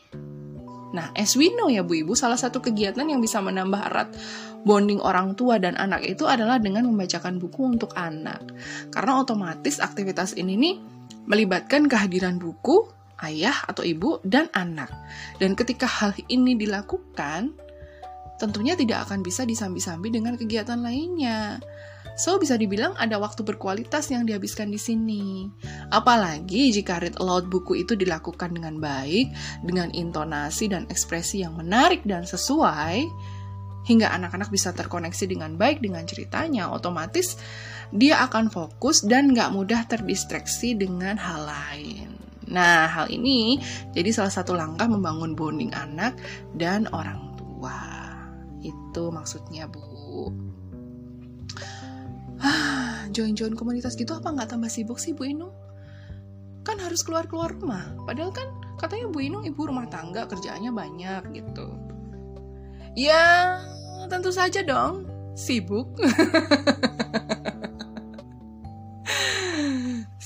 Nah, 0.93 1.09
as 1.17 1.35
we 1.35 1.51
know 1.51 1.67
ya 1.67 1.83
Bu 1.83 2.05
Ibu, 2.05 2.13
salah 2.15 2.37
satu 2.37 2.63
kegiatan 2.63 3.03
yang 3.03 3.19
bisa 3.19 3.41
menambah 3.43 3.81
erat 3.91 4.15
bonding 4.63 5.03
orang 5.03 5.35
tua 5.35 5.59
dan 5.59 5.75
anak 5.75 6.05
itu 6.07 6.23
adalah 6.23 6.61
dengan 6.61 6.87
membacakan 6.87 7.41
buku 7.41 7.67
untuk 7.67 7.91
anak. 7.99 8.47
Karena 8.93 9.19
otomatis 9.19 9.83
aktivitas 9.83 10.39
ini 10.39 10.53
nih 10.55 10.75
melibatkan 11.27 11.89
kehadiran 11.89 12.37
buku, 12.37 13.02
ayah 13.23 13.55
atau 13.65 13.81
ibu, 13.81 14.19
dan 14.27 14.51
anak. 14.51 14.91
Dan 15.39 15.55
ketika 15.55 15.87
hal 15.87 16.11
ini 16.27 16.59
dilakukan, 16.59 17.55
tentunya 18.37 18.75
tidak 18.75 19.07
akan 19.09 19.23
bisa 19.23 19.47
disambi-sambi 19.47 20.11
dengan 20.11 20.35
kegiatan 20.35 20.79
lainnya. 20.79 21.63
So, 22.13 22.37
bisa 22.37 22.61
dibilang 22.61 22.93
ada 23.01 23.17
waktu 23.17 23.41
berkualitas 23.41 24.13
yang 24.13 24.29
dihabiskan 24.29 24.69
di 24.69 24.77
sini. 24.77 25.49
Apalagi 25.89 26.69
jika 26.69 27.01
read 27.01 27.17
aloud 27.17 27.49
buku 27.49 27.81
itu 27.81 27.97
dilakukan 27.97 28.53
dengan 28.53 28.77
baik, 28.77 29.33
dengan 29.65 29.89
intonasi 29.89 30.69
dan 30.69 30.85
ekspresi 30.93 31.41
yang 31.41 31.57
menarik 31.57 32.05
dan 32.05 32.21
sesuai, 32.21 33.09
hingga 33.89 34.13
anak-anak 34.13 34.53
bisa 34.53 34.71
terkoneksi 34.71 35.25
dengan 35.25 35.57
baik 35.57 35.81
dengan 35.81 36.05
ceritanya, 36.05 36.69
otomatis 36.69 37.35
dia 37.93 38.21
akan 38.25 38.49
fokus 38.49 39.05
dan 39.05 39.33
nggak 39.33 39.53
mudah 39.53 39.85
terdistraksi 39.85 40.73
dengan 40.73 41.17
hal 41.17 41.45
lain. 41.45 42.32
Nah, 42.49 42.89
hal 42.89 43.07
ini 43.13 43.61
jadi 43.95 44.09
salah 44.11 44.33
satu 44.33 44.57
langkah 44.57 44.87
membangun 44.89 45.37
bonding 45.37 45.71
anak 45.75 46.17
dan 46.57 46.87
orang 46.91 47.35
tua. 47.39 47.79
Itu 48.63 49.11
maksudnya, 49.11 49.67
Bu 49.67 49.83
join-join 53.13 53.53
komunitas 53.53 53.93
gitu 53.93 54.17
apa 54.17 54.33
nggak 54.33 54.49
tambah 54.57 54.67
sibuk 54.67 54.97
sih 54.97 55.13
Bu 55.13 55.29
Inung? 55.29 55.53
Kan 56.65 56.81
harus 56.81 57.05
keluar-keluar 57.05 57.53
rumah. 57.53 57.93
Padahal 58.09 58.33
kan 58.33 58.49
katanya 58.81 59.07
Bu 59.13 59.21
Inung 59.21 59.45
ibu 59.45 59.61
rumah 59.63 59.85
tangga 59.87 60.25
kerjaannya 60.25 60.73
banyak 60.73 61.23
gitu. 61.37 61.67
Ya, 62.97 63.61
tentu 64.09 64.33
saja 64.33 64.65
dong. 64.65 65.05
Sibuk. 65.37 65.93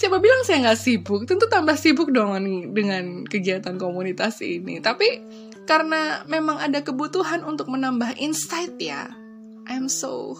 Siapa 0.08 0.24
bilang 0.24 0.40
saya 0.48 0.64
nggak 0.64 0.80
sibuk? 0.80 1.28
Tentu 1.28 1.52
tambah 1.52 1.76
sibuk 1.76 2.16
dong 2.16 2.40
dengan 2.72 3.28
kegiatan 3.28 3.76
komunitas 3.76 4.40
ini. 4.40 4.80
Tapi 4.80 5.20
karena 5.68 6.24
memang 6.32 6.64
ada 6.64 6.80
kebutuhan 6.80 7.44
untuk 7.44 7.68
menambah 7.68 8.16
insight 8.16 8.80
ya. 8.80 9.12
I'm 9.68 9.92
so 9.92 10.40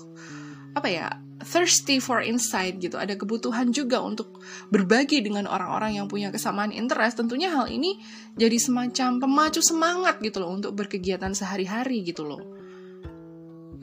apa 0.72 0.88
ya 0.88 1.08
thirsty 1.44 2.00
for 2.00 2.24
insight 2.24 2.80
gitu 2.80 2.96
ada 2.96 3.20
kebutuhan 3.20 3.76
juga 3.76 4.00
untuk 4.00 4.40
berbagi 4.72 5.20
dengan 5.20 5.52
orang-orang 5.52 6.00
yang 6.00 6.08
punya 6.08 6.32
kesamaan 6.32 6.72
interest 6.72 7.20
tentunya 7.20 7.52
hal 7.52 7.68
ini 7.68 8.00
jadi 8.40 8.56
semacam 8.56 9.20
pemacu 9.20 9.60
semangat 9.60 10.24
gitu 10.24 10.48
loh 10.48 10.56
untuk 10.56 10.80
berkegiatan 10.80 11.36
sehari-hari 11.36 12.08
gitu 12.08 12.24
loh 12.24 12.40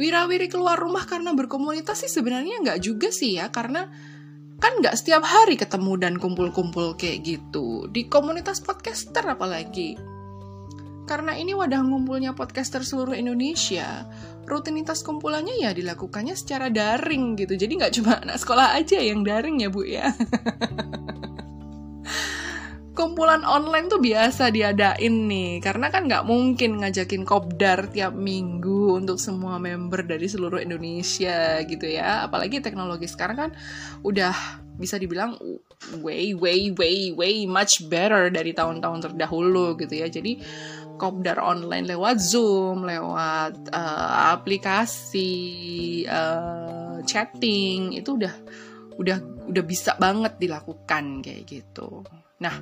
wirawiri 0.00 0.48
keluar 0.48 0.80
rumah 0.80 1.04
karena 1.04 1.36
berkomunitas 1.36 2.06
sih 2.06 2.08
sebenarnya 2.08 2.62
nggak 2.62 2.80
juga 2.80 3.12
sih 3.12 3.36
ya 3.36 3.50
karena 3.50 3.90
kan 4.62 4.72
nggak 4.80 4.96
setiap 4.96 5.26
hari 5.26 5.58
ketemu 5.58 5.98
dan 5.98 6.14
kumpul-kumpul 6.16 6.94
kayak 6.94 7.26
gitu 7.26 7.90
di 7.90 8.06
komunitas 8.06 8.62
podcaster 8.62 9.26
apalagi 9.26 9.98
karena 11.04 11.36
ini 11.36 11.52
wadah 11.52 11.84
ngumpulnya 11.84 12.32
podcaster 12.32 12.80
seluruh 12.80 13.12
Indonesia, 13.12 14.08
rutinitas 14.48 15.04
kumpulannya 15.04 15.60
ya 15.60 15.76
dilakukannya 15.76 16.32
secara 16.32 16.72
daring 16.72 17.36
gitu. 17.36 17.60
Jadi 17.60 17.72
nggak 17.76 17.92
cuma 18.00 18.24
anak 18.24 18.40
sekolah 18.40 18.72
aja 18.72 19.04
yang 19.04 19.20
daring 19.20 19.60
ya 19.60 19.68
Bu 19.68 19.84
ya. 19.84 20.08
Kumpulan 23.04 23.44
online 23.44 23.92
tuh 23.92 24.00
biasa 24.00 24.48
diadain 24.48 25.28
nih, 25.28 25.60
karena 25.60 25.92
kan 25.92 26.08
nggak 26.08 26.24
mungkin 26.24 26.80
ngajakin 26.80 27.28
kopdar 27.28 27.92
tiap 27.92 28.16
minggu 28.16 28.96
untuk 28.96 29.20
semua 29.20 29.60
member 29.60 30.08
dari 30.08 30.24
seluruh 30.24 30.56
Indonesia 30.56 31.60
gitu 31.68 31.84
ya. 31.84 32.24
Apalagi 32.24 32.64
teknologi 32.64 33.04
sekarang 33.04 33.36
kan 33.36 33.50
udah 34.00 34.32
bisa 34.80 34.96
dibilang 34.96 35.36
way 36.00 36.32
way 36.32 36.72
way 36.72 37.12
way 37.12 37.44
much 37.44 37.84
better 37.92 38.32
dari 38.32 38.56
tahun-tahun 38.56 39.12
terdahulu 39.12 39.76
gitu 39.84 40.00
ya. 40.00 40.08
Jadi 40.08 40.40
kopdar 40.96 41.36
online 41.44 41.84
lewat 41.84 42.16
Zoom, 42.24 42.88
lewat 42.88 43.68
uh, 43.68 44.32
aplikasi 44.32 45.28
uh, 46.08 47.04
chatting 47.04 48.00
itu 48.00 48.16
udah 48.16 48.32
udah 48.96 49.20
udah 49.44 49.64
bisa 49.68 49.92
banget 50.00 50.40
dilakukan 50.40 51.20
kayak 51.20 51.44
gitu. 51.44 52.00
Nah, 52.44 52.56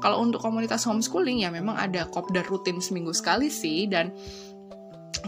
kalau 0.00 0.24
untuk 0.24 0.40
komunitas 0.40 0.88
homeschooling 0.88 1.44
ya 1.44 1.52
memang 1.52 1.76
ada 1.76 2.08
kopdar 2.08 2.48
rutin 2.48 2.80
seminggu 2.80 3.12
sekali 3.12 3.52
sih 3.52 3.84
dan 3.90 4.16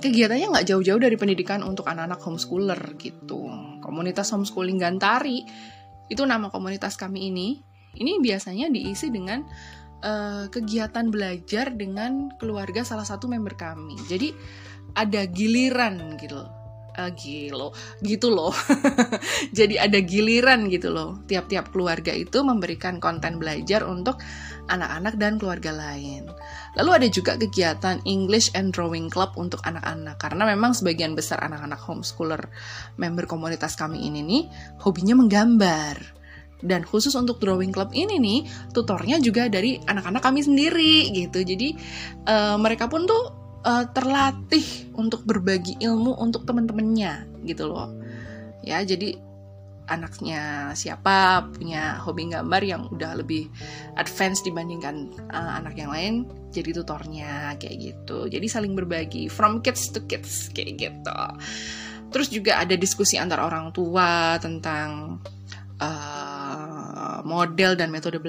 kegiatannya 0.00 0.57
nggak 0.57 0.66
jauh-jauh 0.73 1.00
dari 1.02 1.21
pendidikan 1.21 1.61
untuk 1.61 1.85
anak-anak 1.85 2.21
homeschooler 2.23 2.80
gitu. 2.97 3.45
Komunitas 3.85 4.33
homeschooling 4.33 4.80
Gantari 4.80 5.45
itu 6.09 6.23
nama 6.25 6.49
komunitas 6.49 6.97
kami 6.97 7.28
ini. 7.28 7.61
Ini 7.90 8.23
biasanya 8.23 8.71
diisi 8.71 9.11
dengan 9.11 9.42
uh, 10.07 10.47
kegiatan 10.47 11.11
belajar 11.11 11.75
dengan 11.75 12.30
keluarga 12.38 12.87
salah 12.87 13.04
satu 13.04 13.26
member 13.26 13.59
kami. 13.59 13.99
Jadi 14.07 14.30
ada 14.95 15.26
giliran 15.26 16.14
gitu. 16.16 16.60
Uh, 17.00 17.09
gilo, 17.16 17.73
gitu 18.04 18.28
loh. 18.28 18.52
Jadi 19.59 19.80
ada 19.80 19.97
giliran 20.04 20.69
gitu 20.69 20.92
loh. 20.92 21.25
Tiap-tiap 21.25 21.73
keluarga 21.73 22.12
itu 22.12 22.45
memberikan 22.45 23.00
konten 23.00 23.40
belajar 23.40 23.88
untuk 23.88 24.21
anak-anak 24.69 25.16
dan 25.16 25.40
keluarga 25.40 25.73
lain. 25.73 26.28
Lalu 26.76 26.90
ada 26.92 27.09
juga 27.09 27.40
kegiatan 27.40 28.04
English 28.04 28.52
and 28.52 28.76
Drawing 28.76 29.09
Club 29.09 29.33
untuk 29.40 29.64
anak-anak 29.64 30.21
karena 30.21 30.45
memang 30.52 30.76
sebagian 30.76 31.16
besar 31.16 31.40
anak-anak 31.40 31.80
homeschooler 31.80 32.52
member 33.00 33.25
komunitas 33.25 33.80
kami 33.80 34.04
ini 34.04 34.21
nih 34.21 34.42
hobinya 34.85 35.16
menggambar. 35.16 36.21
Dan 36.61 36.85
khusus 36.85 37.16
untuk 37.16 37.40
drawing 37.40 37.73
club 37.73 37.88
ini 37.97 38.21
nih, 38.21 38.45
tutornya 38.76 39.16
juga 39.16 39.49
dari 39.49 39.80
anak-anak 39.80 40.21
kami 40.21 40.45
sendiri 40.45 41.09
gitu. 41.09 41.40
Jadi 41.40 41.73
uh, 42.28 42.61
mereka 42.61 42.85
pun 42.85 43.09
tuh 43.09 43.39
uh, 43.64 43.85
terlatih 43.93 44.90
untuk 44.97 45.25
berbagi 45.25 45.76
ilmu 45.81 46.17
untuk 46.21 46.45
teman-temannya 46.45 47.45
gitu 47.49 47.71
loh. 47.71 47.90
Ya, 48.61 48.85
jadi 48.85 49.17
anaknya 49.90 50.71
siapa 50.79 51.50
punya 51.50 51.99
hobi 51.99 52.31
gambar 52.31 52.62
yang 52.62 52.87
udah 52.95 53.19
lebih 53.19 53.50
advance 53.99 54.40
dibandingkan 54.47 55.11
uh, 55.35 55.59
anak 55.59 55.75
yang 55.75 55.90
lain 55.90 56.14
jadi 56.55 56.71
tutornya 56.79 57.59
kayak 57.59 57.76
gitu 57.90 58.31
jadi 58.31 58.47
saling 58.47 58.79
berbagi 58.79 59.26
from 59.26 59.59
kids 59.59 59.90
to 59.90 59.99
kids 60.07 60.47
kayak 60.55 60.79
gitu 60.79 61.21
terus 62.14 62.31
juga 62.31 62.62
ada 62.62 62.79
diskusi 62.79 63.19
antar 63.19 63.43
orang 63.43 63.75
tua 63.75 64.38
tentang 64.38 65.19
uh, 65.83 67.19
model 67.26 67.75
dan 67.75 67.90
metode 67.90 68.23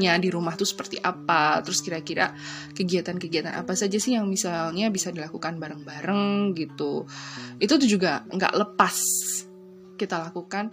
belajarnya 0.00 0.24
di 0.24 0.28
rumah 0.32 0.56
tuh 0.56 0.64
seperti 0.64 0.96
apa 0.96 1.60
terus 1.60 1.84
kira-kira 1.84 2.32
kegiatan-kegiatan 2.72 3.52
apa 3.52 3.76
saja 3.76 4.00
sih 4.00 4.16
yang 4.16 4.24
misalnya 4.24 4.88
bisa 4.88 5.12
dilakukan 5.12 5.60
bareng-bareng 5.60 6.56
gitu 6.56 7.04
itu 7.60 7.72
tuh 7.76 7.88
juga 7.88 8.24
nggak 8.32 8.54
lepas 8.56 8.96
kita 10.00 10.16
lakukan 10.32 10.72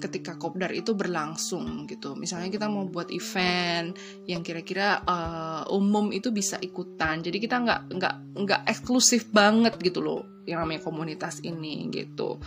ketika 0.00 0.40
kopdar 0.40 0.72
itu 0.72 0.96
berlangsung 0.96 1.84
gitu. 1.84 2.16
Misalnya 2.16 2.48
kita 2.48 2.72
mau 2.72 2.88
buat 2.88 3.12
event 3.12 3.92
yang 4.24 4.40
kira-kira 4.40 5.04
uh, 5.04 5.68
umum 5.68 6.08
itu 6.08 6.32
bisa 6.32 6.56
ikutan. 6.56 7.20
Jadi 7.20 7.36
kita 7.36 7.60
nggak 7.60 7.80
nggak 8.00 8.14
nggak 8.32 8.60
eksklusif 8.64 9.28
banget 9.28 9.76
gitu 9.84 10.00
loh 10.00 10.24
yang 10.48 10.64
namanya 10.64 10.88
komunitas 10.88 11.44
ini 11.44 11.92
gitu. 11.92 12.40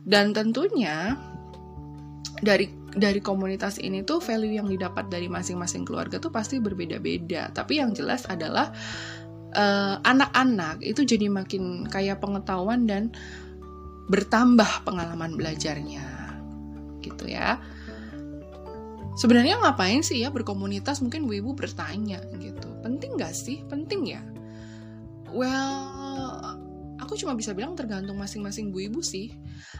Dan 0.00 0.32
tentunya 0.32 1.12
dari 2.42 2.70
dari 2.94 3.20
komunitas 3.22 3.78
ini 3.78 4.02
tuh 4.02 4.18
value 4.18 4.58
yang 4.58 4.66
didapat 4.66 5.06
dari 5.12 5.28
masing-masing 5.30 5.86
keluarga 5.86 6.18
tuh 6.18 6.32
pasti 6.32 6.58
berbeda-beda. 6.58 7.50
Tapi 7.52 7.78
yang 7.80 7.94
jelas 7.94 8.26
adalah 8.26 8.72
eh, 9.54 9.96
anak-anak 10.02 10.82
uh, 10.82 10.88
itu 10.88 11.04
jadi 11.04 11.30
makin 11.30 11.86
kaya 11.88 12.18
pengetahuan 12.18 12.88
dan 12.88 13.12
bertambah 14.08 14.88
pengalaman 14.88 15.36
belajarnya, 15.36 16.32
gitu 17.04 17.28
ya. 17.28 17.60
Sebenarnya 19.18 19.58
ngapain 19.58 20.00
sih 20.00 20.22
ya 20.22 20.30
berkomunitas? 20.30 21.02
Mungkin 21.02 21.26
bu 21.26 21.42
ibu 21.42 21.50
bertanya 21.52 22.22
gitu. 22.38 22.70
Penting 22.86 23.18
gak 23.18 23.34
sih? 23.34 23.66
Penting 23.66 24.06
ya. 24.06 24.22
Well, 25.34 25.97
aku 26.98 27.14
cuma 27.18 27.34
bisa 27.38 27.54
bilang 27.54 27.78
tergantung 27.78 28.18
masing-masing 28.18 28.70
bu 28.74 28.90
ibu 28.90 29.00
sih. 29.00 29.34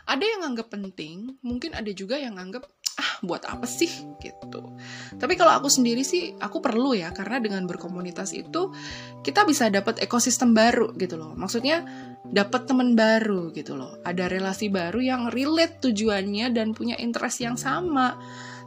Ada 0.06 0.24
yang 0.24 0.40
anggap 0.54 0.70
penting, 0.72 1.38
mungkin 1.42 1.74
ada 1.74 1.90
juga 1.92 2.16
yang 2.18 2.38
anggap 2.38 2.66
ah 2.98 3.12
buat 3.22 3.46
apa 3.46 3.66
sih? 3.66 3.90
gitu. 4.18 4.74
Tapi 5.18 5.34
kalau 5.38 5.54
aku 5.62 5.70
sendiri 5.70 6.02
sih 6.02 6.34
aku 6.38 6.58
perlu 6.58 6.94
ya 6.94 7.14
karena 7.14 7.38
dengan 7.38 7.62
berkomunitas 7.66 8.34
itu 8.34 8.74
kita 9.22 9.46
bisa 9.46 9.70
dapat 9.70 10.02
ekosistem 10.02 10.54
baru 10.54 10.94
gitu 10.98 11.14
loh. 11.14 11.34
Maksudnya 11.38 11.86
dapat 12.26 12.66
teman 12.66 12.98
baru 12.98 13.54
gitu 13.54 13.78
loh. 13.78 13.98
Ada 14.02 14.26
relasi 14.26 14.70
baru 14.70 14.98
yang 14.98 15.22
relate 15.30 15.78
tujuannya 15.82 16.50
dan 16.50 16.74
punya 16.74 16.98
interest 16.98 17.38
yang 17.42 17.54
sama. 17.54 18.18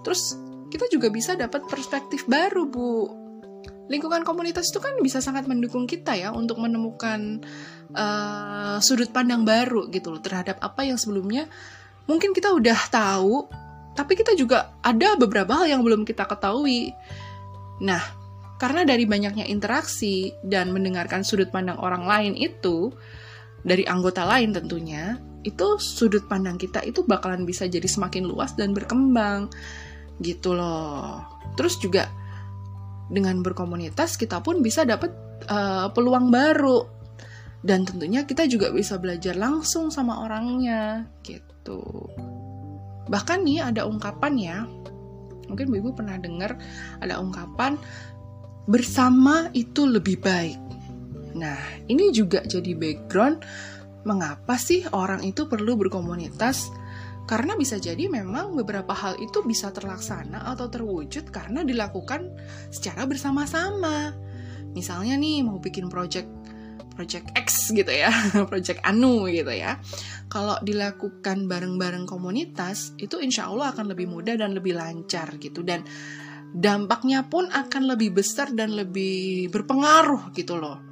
Terus 0.01 0.39
kita 0.71 0.87
juga 0.87 1.11
bisa 1.11 1.35
dapat 1.35 1.67
perspektif 1.67 2.23
baru 2.31 2.71
bu 2.71 3.20
lingkungan 3.89 4.21
komunitas 4.21 4.69
itu 4.69 4.79
kan 4.83 4.93
bisa 5.01 5.23
sangat 5.23 5.49
mendukung 5.49 5.89
kita 5.89 6.13
ya 6.13 6.29
untuk 6.35 6.61
menemukan 6.61 7.41
uh, 7.95 8.77
sudut 8.83 9.09
pandang 9.09 9.47
baru 9.47 9.89
gitu 9.89 10.13
loh 10.13 10.21
terhadap 10.21 10.61
apa 10.61 10.85
yang 10.85 10.99
sebelumnya 10.99 11.49
mungkin 12.05 12.35
kita 12.35 12.51
udah 12.53 12.79
tahu 12.91 13.47
tapi 13.91 14.15
kita 14.15 14.33
juga 14.39 14.71
ada 14.79 15.19
beberapa 15.19 15.51
hal 15.51 15.67
yang 15.67 15.81
belum 15.83 16.07
kita 16.07 16.23
ketahui. 16.23 16.95
Nah, 17.83 17.99
karena 18.55 18.87
dari 18.87 19.03
banyaknya 19.03 19.43
interaksi 19.49 20.31
dan 20.45 20.71
mendengarkan 20.71 21.27
sudut 21.27 21.51
pandang 21.51 21.75
orang 21.81 22.07
lain 22.07 22.33
itu 22.39 22.93
dari 23.61 23.83
anggota 23.83 24.23
lain 24.23 24.55
tentunya, 24.55 25.19
itu 25.43 25.75
sudut 25.77 26.23
pandang 26.31 26.55
kita 26.55 26.81
itu 26.87 27.03
bakalan 27.03 27.43
bisa 27.43 27.67
jadi 27.67 27.85
semakin 27.85 28.25
luas 28.25 28.55
dan 28.55 28.71
berkembang 28.71 29.51
gitu 30.23 30.55
loh. 30.55 31.25
Terus 31.59 31.75
juga 31.81 32.07
dengan 33.11 33.43
berkomunitas 33.43 34.15
kita 34.15 34.39
pun 34.39 34.63
bisa 34.63 34.87
dapat 34.87 35.11
uh, 35.51 35.91
peluang 35.91 36.31
baru 36.31 36.87
dan 37.61 37.85
tentunya 37.85 38.25
kita 38.25 38.49
juga 38.49 38.73
bisa 38.73 38.97
belajar 38.97 39.37
langsung 39.37 39.93
sama 39.93 40.25
orangnya 40.25 41.05
gitu. 41.21 42.09
Bahkan 43.05 43.39
nih 43.45 43.59
ada 43.61 43.85
ungkapan 43.85 44.33
ya, 44.39 44.57
mungkin 45.45 45.69
ibu 45.69 45.93
pernah 45.93 46.17
dengar 46.17 46.57
ada 47.03 47.21
ungkapan 47.21 47.77
bersama 48.65 49.51
itu 49.53 49.85
lebih 49.85 50.17
baik. 50.23 50.57
Nah, 51.37 51.59
ini 51.85 52.09
juga 52.09 52.41
jadi 52.41 52.73
background 52.73 53.45
mengapa 54.09 54.57
sih 54.57 54.81
orang 54.89 55.21
itu 55.21 55.45
perlu 55.45 55.77
berkomunitas 55.77 56.73
karena 57.31 57.55
bisa 57.55 57.79
jadi 57.79 58.11
memang 58.11 58.59
beberapa 58.59 58.91
hal 58.91 59.15
itu 59.23 59.39
bisa 59.47 59.71
terlaksana 59.71 60.51
atau 60.51 60.67
terwujud 60.67 61.31
karena 61.31 61.63
dilakukan 61.63 62.27
secara 62.75 63.07
bersama-sama. 63.07 64.11
Misalnya 64.75 65.15
nih 65.15 65.39
mau 65.39 65.63
bikin 65.63 65.87
project 65.87 66.27
project 66.91 67.31
X 67.39 67.71
gitu 67.71 67.87
ya, 67.87 68.11
project 68.51 68.83
Anu 68.83 69.31
gitu 69.31 69.47
ya. 69.47 69.79
Kalau 70.27 70.59
dilakukan 70.59 71.47
bareng-bareng 71.47 72.03
komunitas, 72.03 72.99
itu 72.99 73.23
insya 73.23 73.47
Allah 73.47 73.71
akan 73.71 73.95
lebih 73.95 74.11
mudah 74.11 74.35
dan 74.35 74.51
lebih 74.51 74.75
lancar 74.75 75.39
gitu. 75.39 75.63
Dan 75.63 75.87
dampaknya 76.51 77.31
pun 77.31 77.47
akan 77.47 77.95
lebih 77.95 78.11
besar 78.11 78.51
dan 78.51 78.75
lebih 78.75 79.47
berpengaruh 79.55 80.35
gitu 80.35 80.59
loh. 80.59 80.83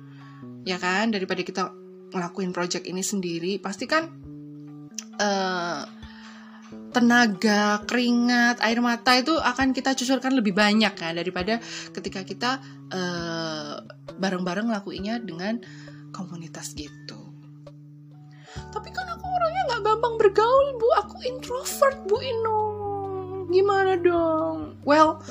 Ya 0.63 0.79
kan, 0.79 1.12
daripada 1.12 1.43
kita 1.43 1.75
ngelakuin 2.15 2.55
project 2.55 2.88
ini 2.88 3.03
sendiri, 3.03 3.60
pasti 3.60 3.91
kan 3.91 4.08
uh, 5.19 5.99
tenaga, 6.89 7.86
keringat, 7.86 8.62
air 8.65 8.79
mata 8.81 9.15
itu 9.17 9.38
akan 9.38 9.72
kita 9.72 9.93
cucurkan 9.93 10.34
lebih 10.34 10.53
banyak 10.58 10.93
kan 10.98 11.13
daripada 11.15 11.62
ketika 11.93 12.25
kita 12.25 12.51
uh, 12.89 13.81
bareng-bareng 14.17 14.69
ngelakuinnya 14.69 15.22
dengan 15.22 15.62
komunitas 16.12 16.74
gitu. 16.74 17.29
Tapi 18.50 18.89
kan 18.89 19.05
aku 19.13 19.25
orangnya 19.25 19.62
nggak 19.69 19.81
gampang 19.86 20.15
bergaul, 20.17 20.67
Bu. 20.77 20.88
Aku 21.05 21.15
introvert, 21.25 21.98
Bu 22.10 22.17
Inung. 22.22 23.50
Gimana 23.50 23.98
dong? 23.98 24.77
Well, 24.86 25.22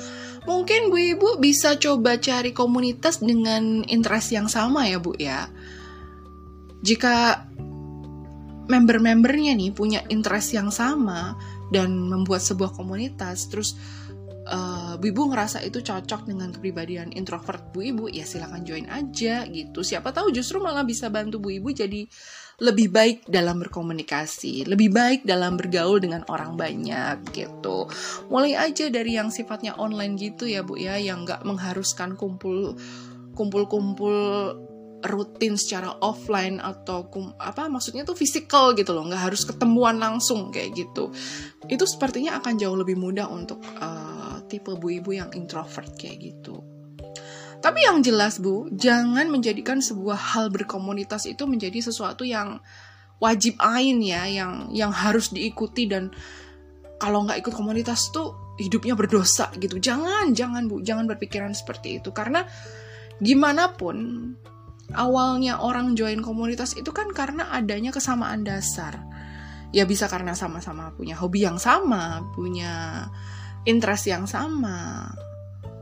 mungkin 0.47 0.91
Bu 0.91 0.97
Ibu 0.99 1.29
bisa 1.39 1.75
coba 1.79 2.19
cari 2.19 2.51
komunitas 2.51 3.19
dengan 3.19 3.83
interest 3.87 4.35
yang 4.35 4.47
sama 4.47 4.87
ya, 4.87 4.99
Bu 4.99 5.15
ya. 5.19 5.47
Jika 6.79 7.48
member-membernya 8.69 9.57
nih 9.57 9.73
punya 9.73 10.05
interest 10.13 10.53
yang 10.53 10.69
sama 10.69 11.33
dan 11.73 11.89
membuat 12.07 12.45
sebuah 12.45 12.77
komunitas, 12.77 13.49
terus 13.49 13.73
uh, 14.49 14.93
Bu 15.01 15.09
Ibu 15.09 15.33
ngerasa 15.33 15.65
itu 15.65 15.81
cocok 15.81 16.29
dengan 16.29 16.53
kepribadian 16.53 17.09
introvert 17.13 17.73
Bu 17.73 17.81
Ibu, 17.81 18.05
ya 18.13 18.25
silahkan 18.25 18.61
join 18.61 18.85
aja 18.89 19.45
gitu. 19.49 19.81
Siapa 19.81 20.13
tahu 20.13 20.29
justru 20.29 20.61
malah 20.61 20.85
bisa 20.85 21.09
bantu 21.09 21.41
Bu 21.41 21.49
Ibu 21.57 21.69
jadi 21.73 22.05
lebih 22.59 22.91
baik 22.91 23.17
dalam 23.31 23.55
berkomunikasi, 23.63 24.67
lebih 24.67 24.91
baik 24.91 25.23
dalam 25.23 25.55
bergaul 25.55 26.03
dengan 26.03 26.27
orang 26.27 26.59
banyak 26.59 27.31
gitu. 27.31 27.87
Mulai 28.27 28.59
aja 28.59 28.91
dari 28.91 29.15
yang 29.15 29.31
sifatnya 29.31 29.79
online 29.79 30.19
gitu 30.19 30.43
ya 30.45 30.61
Bu 30.61 30.75
ya, 30.75 30.99
yang 30.99 31.23
nggak 31.23 31.47
mengharuskan 31.47 32.19
kumpul 32.19 32.75
kumpul-kumpul 33.39 34.17
rutin 34.99 35.55
secara 35.55 35.95
offline 36.03 36.59
atau 36.59 37.07
kum, 37.07 37.31
apa 37.39 37.71
maksudnya 37.71 38.03
tuh 38.03 38.19
physical 38.19 38.75
gitu 38.75 38.91
loh 38.91 39.07
nggak 39.07 39.31
harus 39.31 39.47
ketemuan 39.47 39.95
langsung 39.95 40.51
kayak 40.51 40.75
gitu 40.75 41.15
itu 41.71 41.85
sepertinya 41.87 42.41
akan 42.41 42.59
jauh 42.59 42.75
lebih 42.75 42.99
mudah 42.99 43.31
untuk 43.31 43.63
uh, 43.79 44.43
tipe 44.49 44.73
bu 44.73 44.87
ibu 44.89 45.13
yang 45.13 45.29
introvert 45.37 45.93
kayak 45.95 46.17
gitu. 46.33 46.59
Tapi 47.59 47.83
yang 47.83 47.99
jelas 47.99 48.39
bu, 48.39 48.71
jangan 48.71 49.27
menjadikan 49.27 49.83
sebuah 49.83 50.15
hal 50.15 50.47
berkomunitas 50.47 51.27
itu 51.27 51.43
menjadi 51.43 51.83
sesuatu 51.83 52.23
yang 52.23 52.63
wajib 53.19 53.59
ain 53.59 53.99
ya, 53.99 54.25
yang 54.25 54.71
yang 54.71 54.95
harus 54.95 55.29
diikuti 55.29 55.85
dan 55.85 56.09
kalau 56.97 57.27
nggak 57.27 57.43
ikut 57.43 57.53
komunitas 57.53 58.15
tuh 58.15 58.55
hidupnya 58.59 58.95
berdosa 58.95 59.51
gitu. 59.59 59.75
Jangan, 59.75 60.31
jangan 60.31 60.71
bu, 60.71 60.79
jangan 60.79 61.03
berpikiran 61.07 61.51
seperti 61.51 61.99
itu 61.99 62.15
karena 62.15 62.47
gimana 63.19 63.75
pun 63.75 63.95
awalnya 64.97 65.61
orang 65.61 65.93
join 65.93 66.21
komunitas 66.23 66.73
itu 66.77 66.89
kan 66.89 67.13
karena 67.13 67.49
adanya 67.53 67.93
kesamaan 67.93 68.41
dasar. 68.45 68.97
Ya 69.69 69.85
bisa 69.85 70.09
karena 70.09 70.33
sama-sama 70.33 70.89
punya 70.97 71.13
hobi 71.13 71.45
yang 71.45 71.61
sama, 71.61 72.25
punya 72.33 73.05
interest 73.69 74.09
yang 74.09 74.25
sama, 74.25 75.13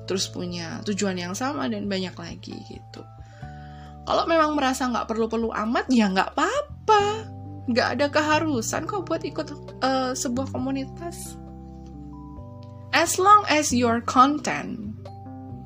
terus 0.07 0.27
punya 0.27 0.83
tujuan 0.83 1.15
yang 1.15 1.31
sama 1.31 1.71
dan 1.71 1.87
banyak 1.87 2.15
lagi 2.15 2.55
gitu. 2.67 3.01
Kalau 4.07 4.23
memang 4.23 4.55
merasa 4.55 4.87
nggak 4.87 5.07
perlu-perlu 5.07 5.51
amat, 5.67 5.91
ya 5.91 6.07
nggak 6.07 6.31
apa-apa. 6.35 7.27
Nggak 7.67 7.87
ada 7.99 8.05
keharusan 8.07 8.87
kok 8.87 9.03
buat 9.03 9.23
ikut 9.27 9.47
uh, 9.83 10.15
sebuah 10.15 10.55
komunitas. 10.55 11.35
As 12.95 13.19
long 13.19 13.43
as 13.51 13.75
your 13.75 13.99
content, 13.99 14.95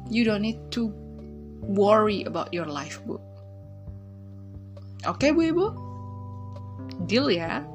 you 0.09 0.25
don't 0.25 0.41
need 0.41 0.57
to 0.73 0.89
worry 1.61 2.25
about 2.25 2.49
your 2.49 2.65
life, 2.65 2.97
Bu. 3.05 3.21
Oke, 5.09 5.33
Bu 5.33 5.49
Ibu? 5.49 5.65
Deal 7.09 7.33
ya? 7.33 7.65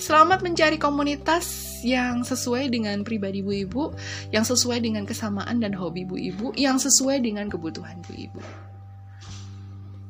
Selamat 0.00 0.40
mencari 0.40 0.80
komunitas 0.80 1.76
yang 1.84 2.24
sesuai 2.24 2.72
dengan 2.72 3.04
pribadi 3.04 3.44
Bu 3.44 3.52
Ibu, 3.52 3.84
yang 4.32 4.40
sesuai 4.40 4.80
dengan 4.80 5.04
kesamaan 5.04 5.60
dan 5.60 5.76
hobi 5.76 6.08
Bu 6.08 6.16
Ibu, 6.16 6.56
yang 6.56 6.80
sesuai 6.80 7.20
dengan 7.20 7.52
kebutuhan 7.52 8.00
Bu 8.08 8.12
Ibu. 8.16 8.40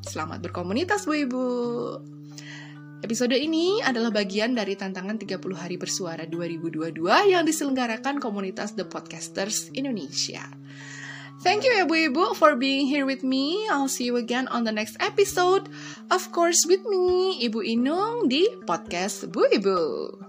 Selamat 0.06 0.38
berkomunitas 0.38 1.02
Bu 1.02 1.18
Ibu. 1.18 1.44
Episode 3.02 3.34
ini 3.34 3.82
adalah 3.82 4.14
bagian 4.14 4.54
dari 4.54 4.78
tantangan 4.78 5.18
30 5.18 5.38
hari 5.58 5.82
bersuara 5.82 6.30
2022 6.30 7.02
yang 7.30 7.42
diselenggarakan 7.42 8.22
komunitas 8.22 8.78
The 8.78 8.86
Podcasters 8.86 9.74
Indonesia. 9.74 10.46
Thank 11.38 11.62
you 11.62 11.70
ya 11.70 11.86
Bu 11.86 11.94
Ibu 12.10 12.34
for 12.34 12.58
being 12.58 12.90
here 12.90 13.06
with 13.06 13.22
me. 13.22 13.62
I'll 13.70 13.86
see 13.86 14.10
you 14.10 14.18
again 14.18 14.50
on 14.50 14.66
the 14.66 14.74
next 14.74 14.98
episode. 14.98 15.70
Of 16.10 16.34
course 16.34 16.66
with 16.66 16.82
me, 16.82 17.38
Ibu 17.46 17.62
Inung 17.62 18.26
di 18.26 18.50
podcast 18.66 19.30
Bu 19.30 19.46
Ibu. 19.46 20.27